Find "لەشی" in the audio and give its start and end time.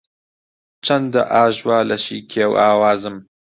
1.89-2.19